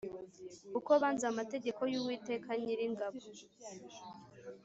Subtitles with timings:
[0.73, 3.19] kuko banze amategeko y Uwiteka Nyiringabo